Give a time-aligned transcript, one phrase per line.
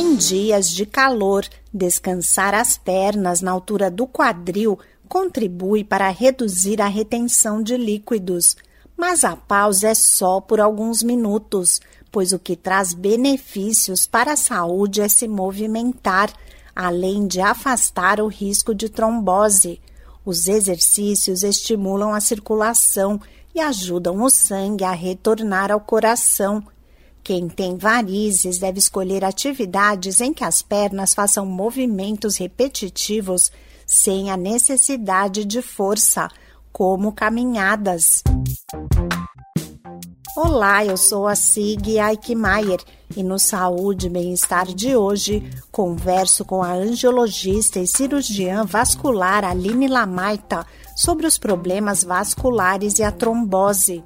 [0.00, 1.44] Em dias de calor,
[1.74, 4.78] descansar as pernas na altura do quadril
[5.08, 8.56] contribui para reduzir a retenção de líquidos.
[8.96, 11.80] Mas a pausa é só por alguns minutos,
[12.12, 16.32] pois o que traz benefícios para a saúde é se movimentar,
[16.76, 19.80] além de afastar o risco de trombose.
[20.24, 23.20] Os exercícios estimulam a circulação
[23.52, 26.62] e ajudam o sangue a retornar ao coração.
[27.22, 33.50] Quem tem varizes deve escolher atividades em que as pernas façam movimentos repetitivos
[33.86, 36.28] sem a necessidade de força,
[36.72, 38.22] como caminhadas.
[40.36, 42.78] Olá, eu sou a Sig Eichmeier
[43.16, 49.88] e no Saúde e Bem-Estar de hoje converso com a angiologista e cirurgiã vascular Aline
[49.88, 54.04] Lamaita sobre os problemas vasculares e a trombose.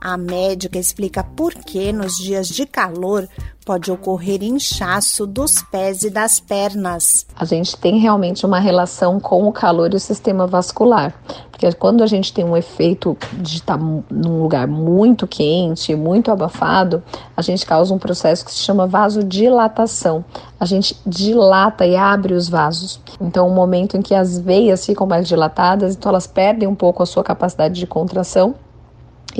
[0.00, 3.26] A médica explica por que nos dias de calor
[3.64, 7.26] pode ocorrer inchaço dos pés e das pernas.
[7.34, 11.12] A gente tem realmente uma relação com o calor e o sistema vascular,
[11.50, 17.02] porque quando a gente tem um efeito de estar num lugar muito quente, muito abafado,
[17.36, 20.24] a gente causa um processo que se chama vasodilatação.
[20.60, 23.00] A gente dilata e abre os vasos.
[23.20, 26.74] Então, o um momento em que as veias ficam mais dilatadas, então elas perdem um
[26.74, 28.54] pouco a sua capacidade de contração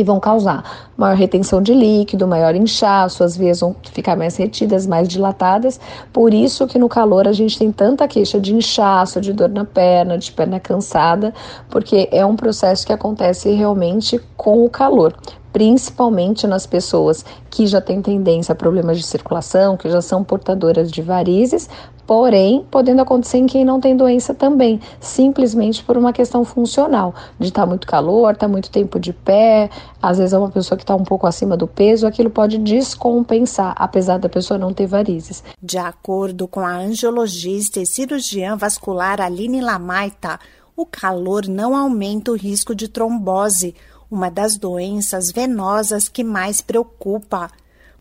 [0.01, 4.87] e vão causar maior retenção de líquido, maior inchaço, as veias vão ficar mais retidas,
[4.87, 5.79] mais dilatadas.
[6.13, 9.65] Por isso que no calor a gente tem tanta queixa de inchaço, de dor na
[9.65, 11.35] perna, de perna cansada,
[11.69, 15.15] porque é um processo que acontece realmente com o calor
[15.57, 20.93] principalmente nas pessoas que já têm tendência a problemas de circulação, que já são portadoras
[20.93, 21.67] de varizes,
[22.07, 27.49] porém podendo acontecer em quem não tem doença também, simplesmente por uma questão funcional, de
[27.49, 29.71] estar tá muito calor, estar tá muito tempo de pé,
[30.03, 33.75] às vezes é uma pessoa que está um pouco acima do peso, aquilo pode descompensar,
[33.79, 35.43] apesar da pessoa não ter varizes.
[35.63, 40.39] De acordo com a angiologista e cirurgiã vascular Aline Lamaita,
[40.77, 43.75] o calor não aumenta o risco de trombose,
[44.11, 47.51] uma das doenças venosas que mais preocupa.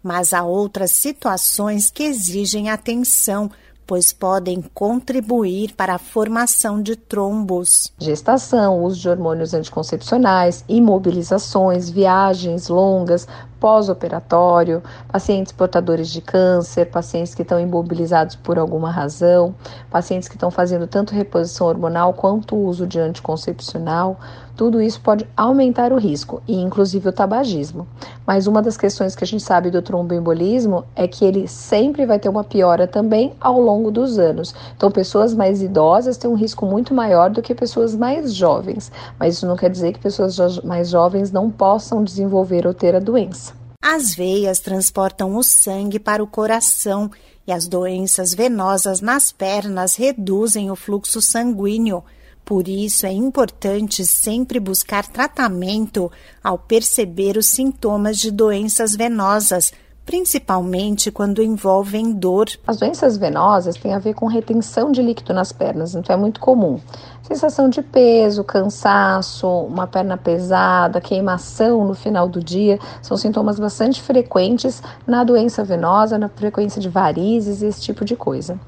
[0.01, 3.49] Mas há outras situações que exigem atenção,
[3.88, 7.91] pois podem contribuir para a formação de trombos.
[7.99, 13.27] Gestação, uso de hormônios anticoncepcionais, imobilizações, viagens longas,
[13.59, 19.55] pós-operatório, pacientes portadores de câncer, pacientes que estão imobilizados por alguma razão,
[19.89, 24.19] pacientes que estão fazendo tanto reposição hormonal quanto uso de anticoncepcional,
[24.55, 27.85] tudo isso pode aumentar o risco, e inclusive o tabagismo.
[28.25, 32.17] Mas uma das questões que a gente sabe do tromboembolismo é que ele sempre vai
[32.19, 34.55] ter uma piora também ao longo dos anos.
[34.75, 39.35] Então, pessoas mais idosas têm um risco muito maior do que pessoas mais jovens, mas
[39.35, 43.54] isso não quer dizer que pessoas mais jovens não possam desenvolver ou ter a doença.
[43.88, 47.12] As veias transportam o sangue para o coração
[47.46, 52.03] e as doenças venosas nas pernas reduzem o fluxo sanguíneo.
[52.44, 56.12] Por isso é importante sempre buscar tratamento
[56.44, 59.72] ao perceber os sintomas de doenças venosas,
[60.05, 62.47] principalmente quando envolvem dor.
[62.67, 66.39] As doenças venosas têm a ver com retenção de líquido nas pernas, então é muito
[66.39, 66.79] comum.
[67.23, 73.99] Sensação de peso, cansaço, uma perna pesada, queimação no final do dia, são sintomas bastante
[73.99, 78.59] frequentes na doença venosa, na frequência de varizes esse tipo de coisa.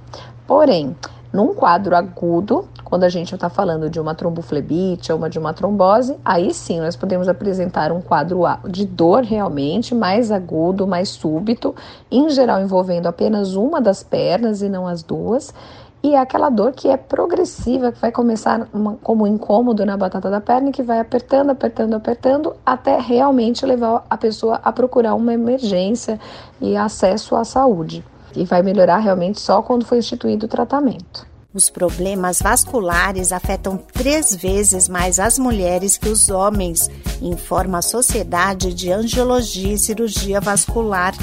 [0.47, 0.95] Porém,
[1.31, 5.53] num quadro agudo, quando a gente está falando de uma tromboflebite ou uma, de uma
[5.53, 11.75] trombose, aí sim nós podemos apresentar um quadro de dor realmente mais agudo, mais súbito,
[12.09, 15.53] em geral envolvendo apenas uma das pernas e não as duas.
[16.01, 20.29] E é aquela dor que é progressiva, que vai começar uma, como incômodo na batata
[20.29, 25.33] da perna, que vai apertando, apertando, apertando, até realmente levar a pessoa a procurar uma
[25.33, 26.17] emergência
[26.61, 28.01] e acesso à saúde.
[28.33, 31.27] E vai melhorar realmente só quando for instituído o tratamento.
[31.57, 36.87] Os problemas vasculares afetam três vezes mais as mulheres que os homens,
[37.19, 41.15] informa a Sociedade de Angiologia e Cirurgia Vascular.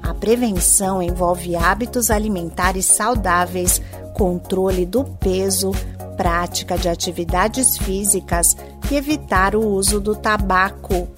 [0.00, 3.82] A prevenção envolve hábitos alimentares saudáveis,
[4.14, 5.72] controle do peso,
[6.16, 8.56] prática de atividades físicas
[8.88, 11.08] e evitar o uso do tabaco.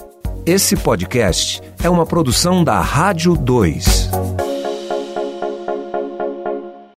[0.46, 4.21] Esse podcast é uma produção da Rádio 2.